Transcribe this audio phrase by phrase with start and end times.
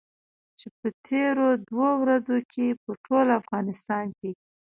[0.59, 4.31] چې په تېرو دوو ورځو کې په ټول افغانستان کې.